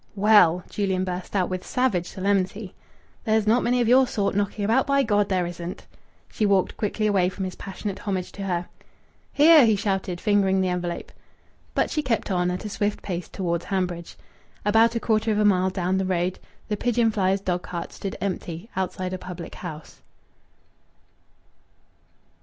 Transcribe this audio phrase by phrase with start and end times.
[0.15, 2.73] "Well!" Julian burst out with savage solemnity,
[3.23, 4.87] "there's not many of your sort knocking about.
[4.87, 5.85] By G there isn't!"
[6.27, 8.67] She walked quickly away from his passionate homage to her.
[9.31, 11.11] "Here!" he shouted, fingering the envelope.
[11.75, 14.15] But she kept on at a swift pace towards Hanbridge.
[14.65, 18.71] About a quarter of a mile down the road the pigeon flyer's dogcart stood empty
[18.75, 20.01] outside a public house.